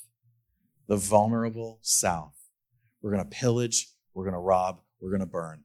[0.87, 2.33] the vulnerable south.
[3.03, 5.63] We're going to pillage, we're going to rob, we're going to burn.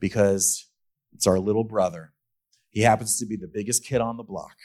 [0.00, 0.70] Because
[1.12, 2.14] it's our little brother.
[2.70, 4.56] He happens to be the biggest kid on the block,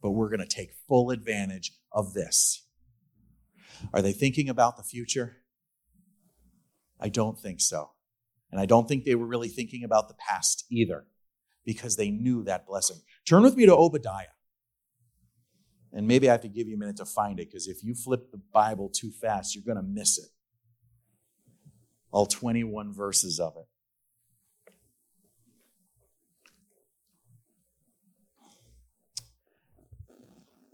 [0.00, 2.64] but we're going to take full advantage of this.
[3.92, 5.38] Are they thinking about the future?
[7.00, 7.90] I don't think so.
[8.52, 11.04] And I don't think they were really thinking about the past either
[11.64, 12.98] because they knew that blessing.
[13.28, 14.26] Turn with me to Obadiah.
[15.92, 17.94] And maybe I have to give you a minute to find it because if you
[17.94, 20.28] flip the Bible too fast, you're going to miss it.
[22.10, 23.66] All 21 verses of it.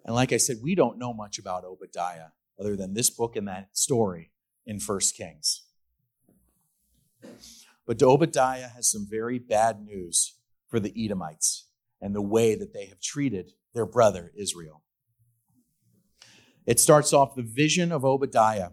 [0.05, 2.29] And like I said, we don't know much about Obadiah
[2.61, 4.31] other than this book and that story
[4.67, 5.63] in First Kings.
[7.87, 10.35] But Obadiah has some very bad news
[10.69, 11.69] for the Edomites
[12.01, 14.84] and the way that they have treated their brother Israel.
[16.67, 18.71] It starts off the vision of Obadiah.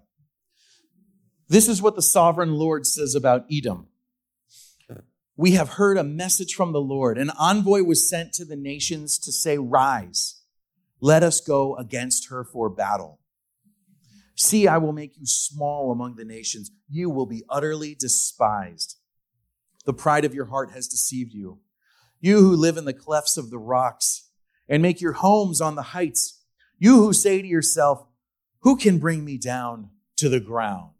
[1.48, 3.88] This is what the sovereign Lord says about Edom.
[5.36, 7.18] We have heard a message from the Lord.
[7.18, 10.42] An envoy was sent to the nations to say, Rise,
[11.00, 13.20] let us go against her for battle.
[14.36, 16.72] See, I will make you small among the nations.
[16.90, 18.98] You will be utterly despised.
[19.86, 21.60] The pride of your heart has deceived you.
[22.20, 24.30] You who live in the clefts of the rocks
[24.70, 26.41] and make your homes on the heights.
[26.82, 28.08] You who say to yourself,
[28.62, 30.96] Who can bring me down to the ground?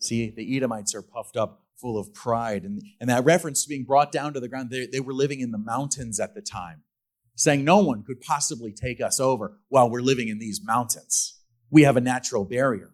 [0.00, 2.64] See, the Edomites are puffed up, full of pride.
[2.64, 5.40] And, and that reference to being brought down to the ground, they, they were living
[5.40, 6.82] in the mountains at the time,
[7.36, 11.40] saying no one could possibly take us over while we're living in these mountains.
[11.70, 12.90] We have a natural barrier.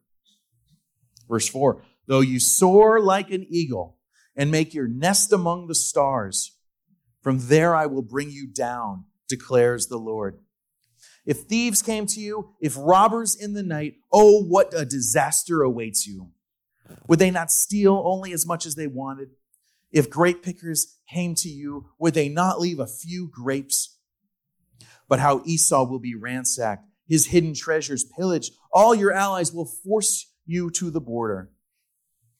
[1.29, 3.99] Verse 4 Though you soar like an eagle
[4.37, 6.53] and make your nest among the stars,
[7.23, 10.39] from there I will bring you down, declares the Lord.
[11.27, 16.07] If thieves came to you, if robbers in the night, oh, what a disaster awaits
[16.07, 16.31] you.
[17.09, 19.31] Would they not steal only as much as they wanted?
[19.91, 23.99] If grape pickers came to you, would they not leave a few grapes?
[25.09, 28.53] But how Esau will be ransacked, his hidden treasures pillaged.
[28.73, 31.51] All your allies will force you to the border.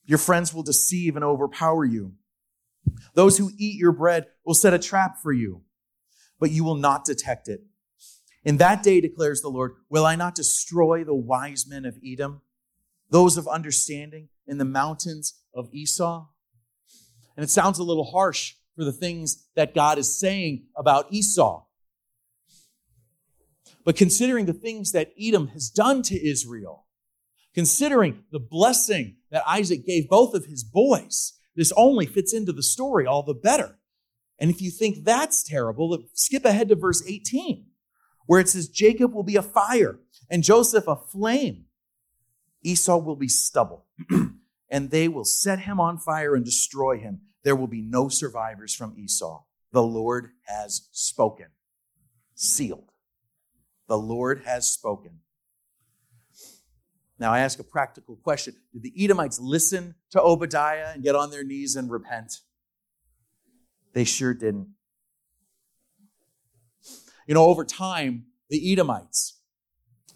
[0.05, 2.15] Your friends will deceive and overpower you.
[3.15, 5.63] Those who eat your bread will set a trap for you,
[6.39, 7.66] but you will not detect it.
[8.47, 12.43] In that day, declares the Lord, will I not destroy the wise men of Edom,
[13.11, 16.29] those of understanding in the mountains of Esau?
[17.37, 21.65] And it sounds a little harsh for the things that God is saying about Esau.
[23.85, 26.87] But considering the things that Edom has done to Israel,
[27.53, 32.63] considering the blessing that Isaac gave both of his boys, this only fits into the
[32.63, 33.81] story all the better.
[34.39, 37.67] And if you think that's terrible, skip ahead to verse 18,
[38.27, 39.99] where it says, Jacob will be a fire
[40.31, 41.67] and Joseph a flame.
[42.63, 43.87] Esau will be stubble,
[44.71, 47.21] and they will set him on fire and destroy him.
[47.45, 49.45] There will be no survivors from Esau.
[49.73, 51.47] The Lord has spoken.
[52.35, 52.91] Sealed.
[53.89, 55.21] The Lord has spoken.
[57.19, 61.31] Now, I ask a practical question Did the Edomites listen to Obadiah and get on
[61.31, 62.41] their knees and repent?
[63.93, 64.69] They sure didn't.
[67.27, 69.41] You know, over time, the Edomites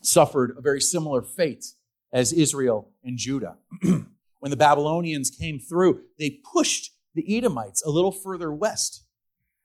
[0.00, 1.64] suffered a very similar fate
[2.12, 3.56] as Israel and Judah.
[3.82, 9.04] when the Babylonians came through, they pushed the Edomites a little further west.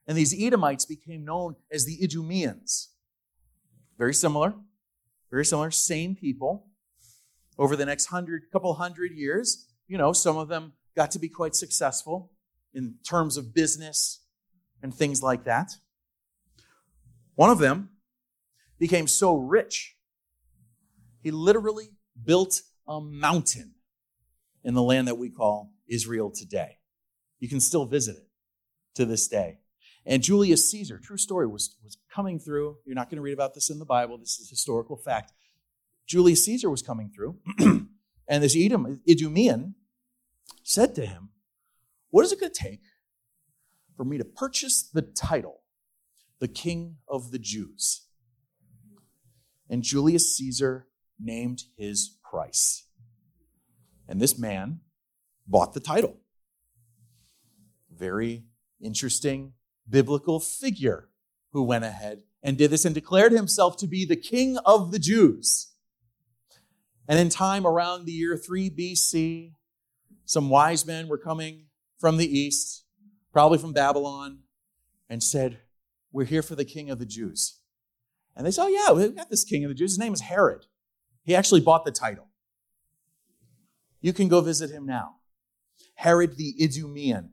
[0.07, 2.89] And these Edomites became known as the Idumeans.
[3.97, 4.53] Very similar,
[5.31, 6.67] very similar, same people
[7.57, 11.29] over the next hundred, couple hundred years, you know, some of them got to be
[11.29, 12.31] quite successful
[12.73, 14.21] in terms of business
[14.81, 15.71] and things like that.
[17.35, 17.89] One of them
[18.79, 19.95] became so rich,
[21.21, 21.91] he literally
[22.23, 23.75] built a mountain
[24.63, 26.77] in the land that we call Israel today.
[27.39, 28.27] You can still visit it
[28.95, 29.59] to this day.
[30.05, 32.77] And Julius Caesar, true story, was, was coming through.
[32.85, 35.33] You're not going to read about this in the Bible, this is historical fact.
[36.05, 37.37] Julius Caesar was coming through,
[38.27, 39.73] and this Edom, Idumean
[40.63, 41.29] said to him,
[42.11, 42.81] What is it going to take
[43.97, 45.61] for me to purchase the title,
[46.39, 48.07] the King of the Jews?
[49.69, 50.87] And Julius Caesar
[51.19, 52.83] named his price.
[54.07, 54.81] And this man
[55.47, 56.17] bought the title.
[57.91, 58.45] Very
[58.81, 59.53] interesting
[59.89, 61.09] biblical figure
[61.51, 64.99] who went ahead and did this and declared himself to be the king of the
[64.99, 65.71] Jews.
[67.07, 69.53] And in time around the year 3 BC,
[70.25, 71.65] some wise men were coming
[71.99, 72.83] from the east,
[73.31, 74.39] probably from Babylon,
[75.09, 75.59] and said,
[76.15, 77.59] We're here for the king of the Jews.
[78.37, 79.91] And they said, Oh, yeah, we've got this king of the Jews.
[79.91, 80.65] His name is Herod.
[81.25, 82.29] He actually bought the title.
[83.99, 85.17] You can go visit him now.
[85.95, 87.31] Herod the Idumean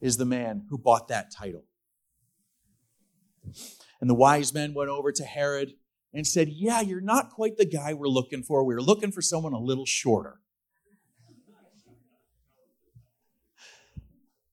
[0.00, 1.66] is the man who bought that title.
[4.00, 5.74] And the wise men went over to Herod
[6.14, 8.64] and said, Yeah, you're not quite the guy we're looking for.
[8.64, 10.40] We are looking for someone a little shorter.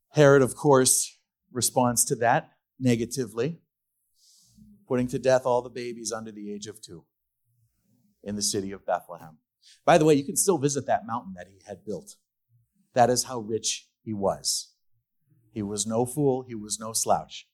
[0.10, 1.18] Herod, of course,
[1.54, 3.60] responds to that negatively,
[4.88, 7.06] putting to death all the babies under the age of two
[8.24, 9.38] in the city of Bethlehem.
[9.86, 12.16] By the way, you can still visit that mountain that he had built.
[12.94, 14.74] That is how rich he was.
[15.52, 17.48] He was no fool, he was no slouch.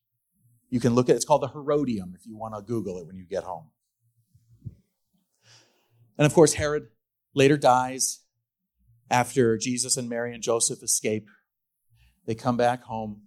[0.69, 3.17] You can look at it's called the Herodium if you want to Google it when
[3.17, 3.69] you get home.
[6.17, 6.87] And of course, Herod
[7.33, 8.21] later dies
[9.09, 11.27] after Jesus and Mary and Joseph escape.
[12.25, 13.23] They come back home.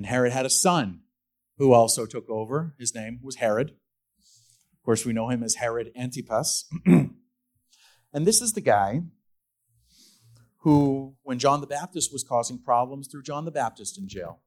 [0.00, 1.00] And Herod had a son
[1.58, 2.74] who also took over.
[2.78, 3.72] His name was Herod.
[3.72, 6.64] Of course, we know him as Herod Antipas.
[6.86, 7.12] and
[8.14, 9.02] this is the guy
[10.60, 14.40] who, when John the Baptist was causing problems, threw John the Baptist in jail.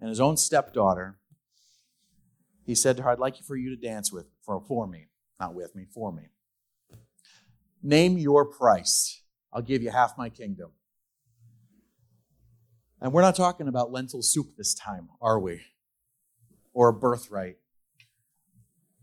[0.00, 1.20] And his own stepdaughter,
[2.66, 5.54] he said to her, I'd like for you to dance with for, for me, not
[5.54, 6.24] with me, for me.
[7.84, 9.22] Name your price.
[9.52, 10.72] I'll give you half my kingdom.
[13.04, 15.60] And we're not talking about lentil soup this time, are we?
[16.72, 17.58] Or a birthright.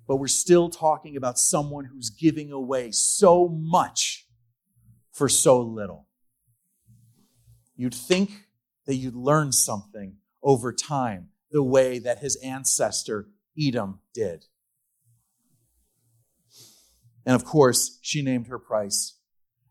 [0.08, 4.26] But we're still talking about someone who's giving away so much
[5.12, 6.08] for so little.
[7.76, 8.48] You'd think
[8.88, 14.46] that you'd learn something over time the way that his ancestor Edom did.
[17.24, 19.20] And of course, she named her price,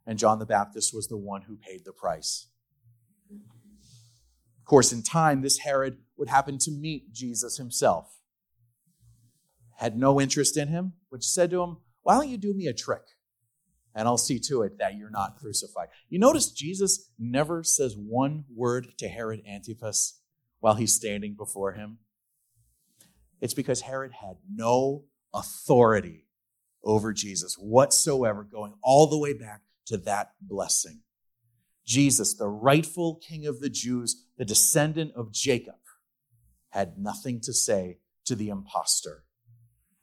[0.07, 2.47] and John the Baptist was the one who paid the price.
[4.71, 8.21] Course, in time, this Herod would happen to meet Jesus himself.
[9.79, 12.73] Had no interest in him, which said to him, Why don't you do me a
[12.73, 13.03] trick?
[13.97, 15.89] And I'll see to it that you're not crucified.
[16.09, 20.21] You notice Jesus never says one word to Herod Antipas
[20.61, 21.99] while he's standing before him.
[23.41, 26.29] It's because Herod had no authority
[26.85, 31.01] over Jesus whatsoever, going all the way back to that blessing.
[31.91, 35.75] Jesus, the rightful king of the Jews, the descendant of Jacob,
[36.69, 39.25] had nothing to say to the impostor,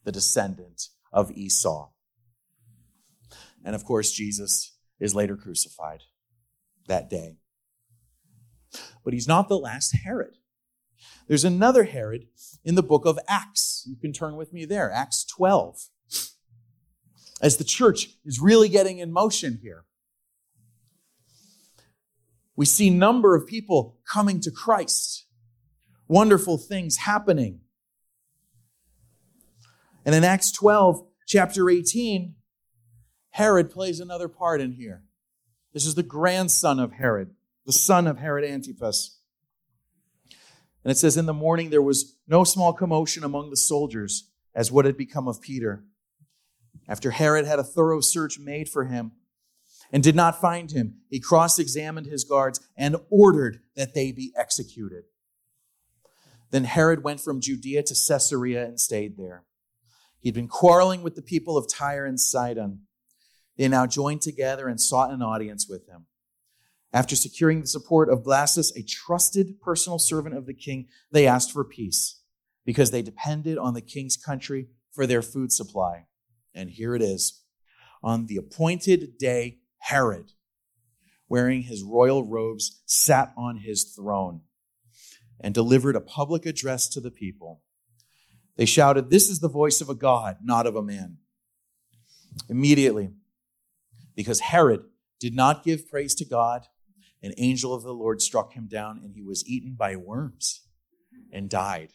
[0.03, 1.91] the descendant of Esau.
[3.63, 6.01] And of course, Jesus is later crucified
[6.87, 7.37] that day.
[9.05, 10.39] But he's not the last Herod.
[11.29, 12.27] There's another Herod
[12.65, 13.85] in the book of Acts.
[13.87, 15.87] You can turn with me there, Acts 12.
[17.41, 19.85] As the church is really getting in motion here,
[22.57, 25.25] we see number of people coming to Christ.
[26.07, 27.61] Wonderful things happening.
[30.03, 32.33] And in Acts 12, chapter 18,
[33.31, 35.03] Herod plays another part in here.
[35.73, 37.35] This is the grandson of Herod,
[37.65, 39.19] the son of Herod Antipas.
[40.83, 44.71] And it says, In the morning there was no small commotion among the soldiers as
[44.71, 45.83] what had become of Peter.
[46.87, 49.11] After Herod had a thorough search made for him
[49.91, 54.33] and did not find him, he cross examined his guards and ordered that they be
[54.35, 55.05] executed.
[56.51, 59.43] Then Herod went from Judea to Caesarea and stayed there.
[60.19, 62.81] He'd been quarreling with the people of Tyre and Sidon.
[63.57, 66.05] They now joined together and sought an audience with him.
[66.93, 71.51] After securing the support of Blastus, a trusted personal servant of the king, they asked
[71.51, 72.21] for peace
[72.65, 76.05] because they depended on the king's country for their food supply.
[76.53, 77.43] And here it is.
[78.01, 80.33] On the appointed day, Herod,
[81.29, 84.41] wearing his royal robes, sat on his throne
[85.39, 87.61] and delivered a public address to the people.
[88.57, 91.19] They shouted, This is the voice of a God, not of a man.
[92.49, 93.11] Immediately,
[94.13, 94.81] because Herod
[95.21, 96.65] did not give praise to God,
[97.23, 100.65] an angel of the Lord struck him down, and he was eaten by worms
[101.31, 101.91] and died.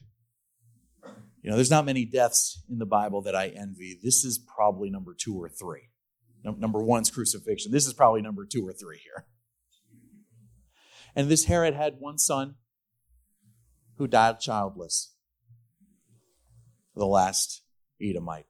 [1.42, 3.98] You know, there's not many deaths in the Bible that I envy.
[4.02, 5.91] This is probably number two or three.
[6.44, 7.70] Number one's crucifixion.
[7.70, 9.26] This is probably number two or three here.
[11.14, 12.56] And this Herod had one son
[13.98, 15.14] who died childless.
[16.94, 17.62] The last
[18.00, 18.46] Edomite,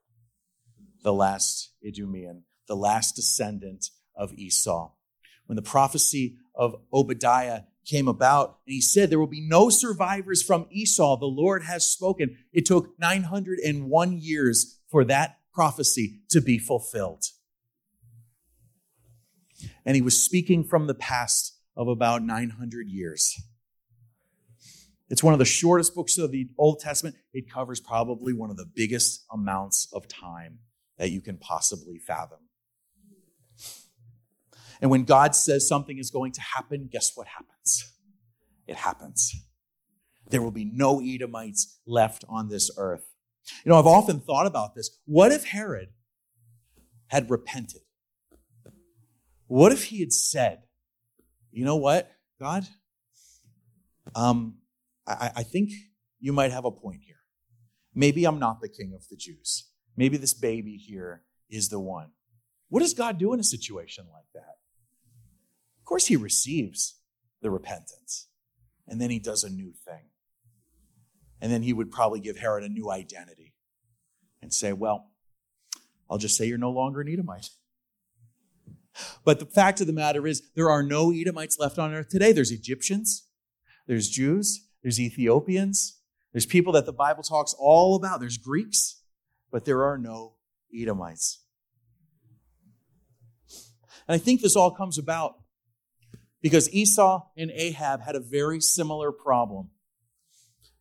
[1.03, 3.87] the last Idumean, the last descendant
[4.17, 4.93] of Esau.
[5.47, 10.43] When the prophecy of Obadiah came about, and he said, There will be no survivors
[10.43, 11.19] from Esau.
[11.19, 12.37] The Lord has spoken.
[12.53, 17.25] It took 901 years for that prophecy to be fulfilled.
[19.85, 23.41] And he was speaking from the past of about 900 years.
[25.09, 27.17] It's one of the shortest books of the Old Testament.
[27.35, 30.61] It covers probably one of the biggest amounts of time
[30.97, 32.39] that you can possibly fathom.
[34.81, 37.93] And when God says something is going to happen, guess what happens?
[38.67, 39.35] It happens.
[40.29, 43.05] There will be no Edomites left on this earth.
[43.65, 44.99] You know, I've often thought about this.
[45.05, 45.91] What if Herod
[47.09, 47.83] had repented?
[49.53, 50.63] What if he had said,
[51.51, 52.67] you know what, God?
[54.15, 54.55] Um,
[55.07, 55.73] I, I think
[56.21, 57.21] you might have a point here.
[57.95, 59.69] Maybe I'm not the king of the Jews.
[59.95, 62.13] Maybe this baby here is the one.
[62.71, 64.57] What does God do in a situation like that?
[65.81, 66.99] Of course, he receives
[67.43, 68.29] the repentance.
[68.89, 70.09] And then he does a new thing.
[71.43, 73.53] And then he would probably give Herod a new identity
[74.41, 75.11] and say, Well,
[76.09, 77.51] I'll just say you're no longer an Edomite.
[79.25, 82.33] But the fact of the matter is, there are no Edomites left on earth today.
[82.33, 83.27] There's Egyptians,
[83.87, 86.01] there's Jews, there's Ethiopians,
[86.33, 89.03] there's people that the Bible talks all about, there's Greeks,
[89.51, 90.35] but there are no
[90.75, 91.41] Edomites.
[94.09, 95.37] And I think this all comes about
[96.43, 99.71] Because Esau and Ahab had a very similar problem.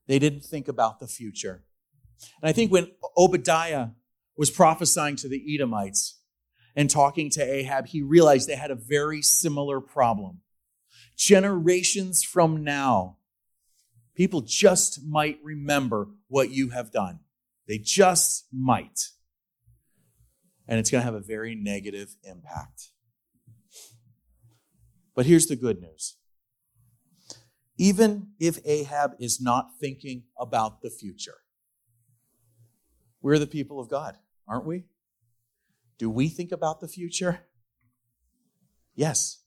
[0.07, 1.63] They didn't think about the future.
[2.41, 3.89] And I think when Obadiah
[4.35, 6.20] was prophesying to the Edomites
[6.75, 10.41] and talking to Ahab, he realized they had a very similar problem.
[11.17, 13.17] Generations from now,
[14.15, 17.19] people just might remember what you have done.
[17.67, 19.09] They just might.
[20.67, 22.89] And it's going to have a very negative impact.
[25.15, 26.15] But here's the good news.
[27.77, 31.37] Even if Ahab is not thinking about the future,
[33.21, 34.17] we're the people of God,
[34.47, 34.85] aren't we?
[36.01, 37.41] Do we think about the future?
[38.95, 39.43] Yes,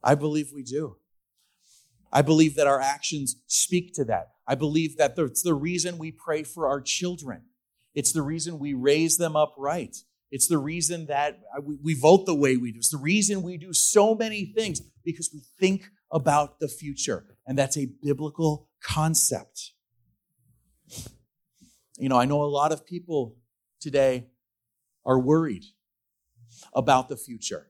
[0.00, 0.98] I believe we do.
[2.12, 4.28] I believe that our actions speak to that.
[4.46, 7.46] I believe that it's the reason we pray for our children.
[7.96, 9.96] It's the reason we raise them up right.
[10.30, 11.40] It's the reason that
[11.82, 12.78] we vote the way we do.
[12.78, 17.24] It's the reason we do so many things because we think about the future.
[17.44, 19.72] And that's a biblical concept.
[21.98, 23.34] You know, I know a lot of people
[23.80, 24.28] today
[25.06, 25.64] are worried
[26.74, 27.68] about the future.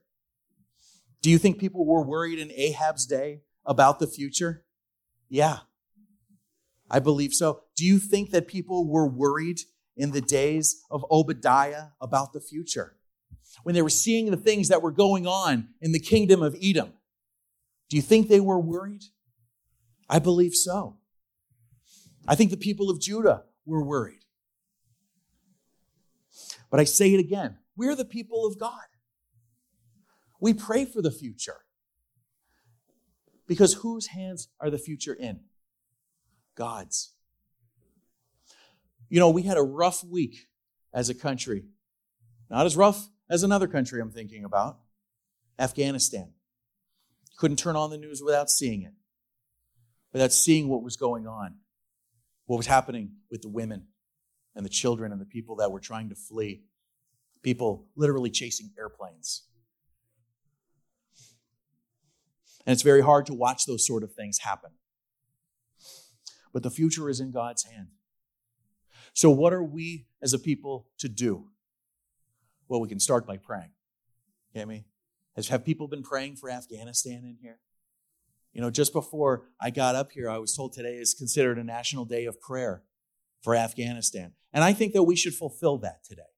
[1.21, 4.65] Do you think people were worried in Ahab's day about the future?
[5.29, 5.59] Yeah,
[6.89, 7.61] I believe so.
[7.75, 9.61] Do you think that people were worried
[9.95, 12.97] in the days of Obadiah about the future?
[13.63, 16.93] When they were seeing the things that were going on in the kingdom of Edom,
[17.89, 19.03] do you think they were worried?
[20.09, 20.97] I believe so.
[22.27, 24.26] I think the people of Judah were worried.
[26.77, 28.85] But I say it again we're the people of God.
[30.39, 31.61] We pray for the future.
[33.47, 35.39] Because whose hands are the future in?
[36.53, 37.13] God's.
[39.09, 40.49] You know, we had a rough week
[40.93, 41.63] as a country.
[42.47, 44.77] Not as rough as another country I'm thinking about
[45.57, 46.33] Afghanistan.
[47.37, 48.93] Couldn't turn on the news without seeing it,
[50.13, 51.55] without seeing what was going on,
[52.45, 53.87] what was happening with the women
[54.57, 56.63] and the children and the people that were trying to flee,
[57.43, 59.43] people literally chasing airplanes.
[62.65, 64.71] And it's very hard to watch those sort of things happen.
[66.51, 67.89] But the future is in God's hand.
[69.13, 71.45] So, what are we as a people to do?
[72.67, 73.71] Well, we can start by praying.
[74.55, 74.85] Get me?
[75.35, 77.59] Has, have people been praying for Afghanistan in here?
[78.53, 81.63] You know, just before I got up here, I was told today is considered a
[81.63, 82.81] national day of prayer
[83.47, 84.33] for Afghanistan.
[84.51, 86.33] And I think that we should fulfill that today.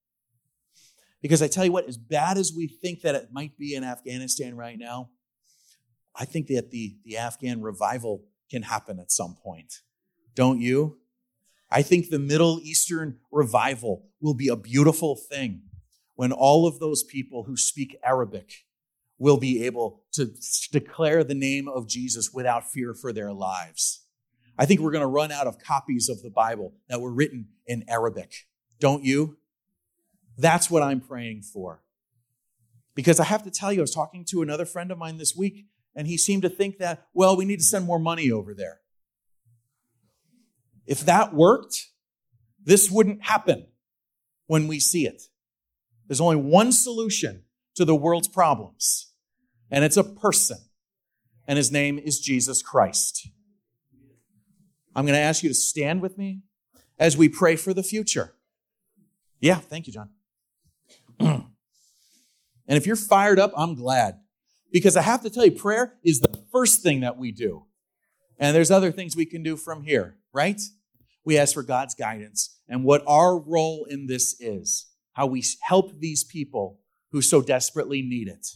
[1.24, 3.84] Because I tell you what, as bad as we think that it might be in
[3.84, 5.10] Afghanistan right now,
[6.16, 9.80] I think that the, the Afghan revival can happen at some point.
[10.36, 11.00] Don't you?
[11.72, 15.64] I think the Middle Eastern revival will be a beautiful thing
[16.14, 18.52] when all of those people who speak Arabic
[19.18, 20.32] will be able to
[20.72, 24.06] declare the name of Jesus without fear for their lives.
[24.60, 27.48] I think we're going to run out of copies of the Bible that were written
[27.66, 28.46] in Arabic.
[28.82, 29.38] Don't you?
[30.38, 31.82] That's what I'm praying for.
[32.94, 35.34] Because I have to tell you, I was talking to another friend of mine this
[35.34, 38.54] week, and he seemed to think that, well, we need to send more money over
[38.54, 38.82] there.
[40.86, 41.88] If that worked,
[42.62, 43.68] this wouldn't happen
[44.48, 45.24] when we see it.
[46.08, 47.44] There's only one solution
[47.76, 49.14] to the world's problems,
[49.72, 50.58] and it's a person,
[51.48, 53.30] and his name is Jesus Christ.
[54.96, 56.42] I'm going to ask you to stand with me
[56.98, 58.34] as we pray for the future.
[59.40, 60.10] Yeah, thank you, John.
[61.20, 61.46] and
[62.68, 64.20] if you're fired up, I'm glad.
[64.72, 67.66] Because I have to tell you, prayer is the first thing that we do.
[68.38, 70.62] And there's other things we can do from here, right?
[71.30, 76.00] we ask for God's guidance and what our role in this is, how we help
[76.00, 76.80] these people
[77.12, 78.48] who so desperately need it.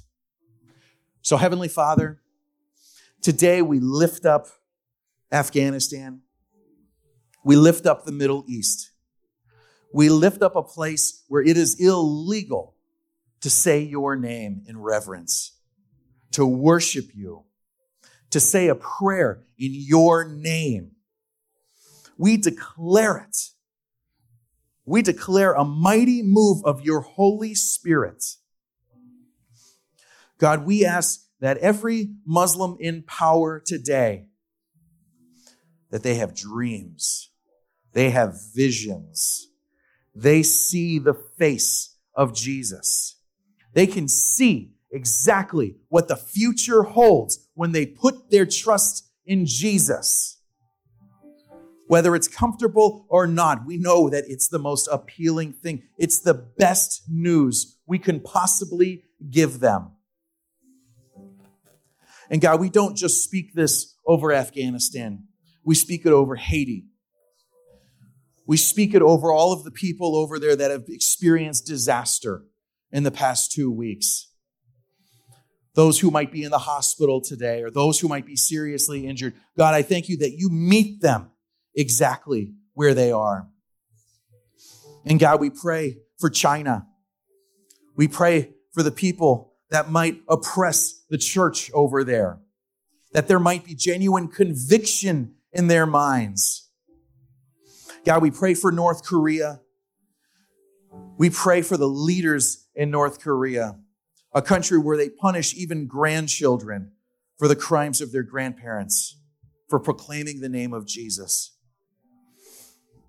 [1.21, 2.21] So, Heavenly Father,
[3.21, 4.47] today we lift up
[5.33, 6.21] Afghanistan.
[7.43, 8.91] We lift up the Middle East.
[9.91, 12.75] We lift up a place where it is illegal
[13.41, 15.57] to say your name in reverence,
[16.31, 17.43] to worship you,
[18.29, 20.93] to say a prayer in your name
[22.17, 23.49] we declare it.
[24.85, 28.23] We declare a mighty move of your Holy Spirit.
[30.37, 34.27] God, we ask that every Muslim in power today,
[35.93, 37.29] that they have dreams,
[37.91, 39.49] they have visions,
[40.15, 43.21] they see the face of Jesus.
[43.73, 50.41] They can see exactly what the future holds when they put their trust in Jesus.
[51.85, 55.83] Whether it's comfortable or not, we know that it's the most appealing thing.
[55.99, 59.91] It's the best news we can possibly give them.
[62.31, 65.27] And God, we don't just speak this over Afghanistan,
[65.63, 66.85] we speak it over Haiti.
[68.45, 72.43] We speak it over all of the people over there that have experienced disaster
[72.91, 74.29] in the past two weeks.
[75.75, 79.33] Those who might be in the hospital today or those who might be seriously injured.
[79.57, 81.31] God, I thank you that you meet them
[81.73, 83.47] exactly where they are.
[85.05, 86.85] And God, we pray for China.
[87.95, 92.39] We pray for the people that might oppress the church over there,
[93.13, 96.69] that there might be genuine conviction in their minds.
[98.05, 99.61] God, we pray for North Korea.
[101.17, 103.77] We pray for the leaders in North Korea,
[104.33, 106.91] a country where they punish even grandchildren
[107.37, 109.17] for the crimes of their grandparents,
[109.69, 111.55] for proclaiming the name of Jesus.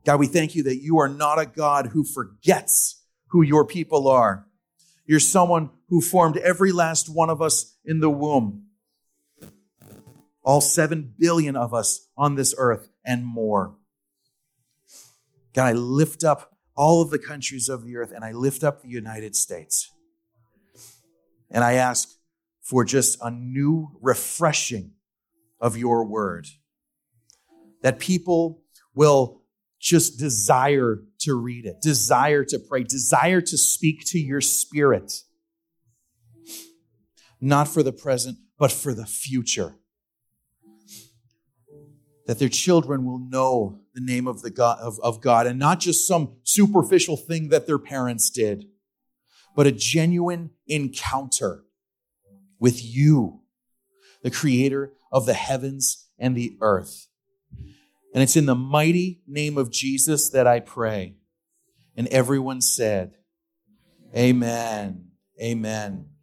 [0.04, 4.06] God, we thank you that you are not a God who forgets who your people
[4.06, 4.46] are.
[5.06, 8.63] You're someone who formed every last one of us in the womb.
[10.44, 13.76] All seven billion of us on this earth and more.
[15.54, 18.82] God, I lift up all of the countries of the earth and I lift up
[18.82, 19.92] the United States.
[21.50, 22.08] And I ask
[22.60, 24.92] for just a new refreshing
[25.60, 26.48] of your word.
[27.82, 28.62] That people
[28.94, 29.42] will
[29.78, 35.20] just desire to read it, desire to pray, desire to speak to your spirit.
[37.40, 39.74] Not for the present, but for the future.
[42.26, 45.80] That their children will know the name of, the God, of, of God and not
[45.80, 48.66] just some superficial thing that their parents did,
[49.54, 51.64] but a genuine encounter
[52.58, 53.40] with you,
[54.22, 57.08] the creator of the heavens and the earth.
[58.14, 61.16] And it's in the mighty name of Jesus that I pray.
[61.96, 63.16] And everyone said,
[64.16, 65.08] Amen.
[65.42, 66.13] Amen.